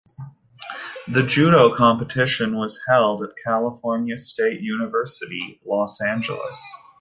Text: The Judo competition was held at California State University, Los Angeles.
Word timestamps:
The 1.07 1.21
Judo 1.21 1.75
competition 1.75 2.57
was 2.57 2.81
held 2.87 3.21
at 3.21 3.35
California 3.45 4.17
State 4.17 4.59
University, 4.59 5.61
Los 5.63 6.01
Angeles. 6.01 6.59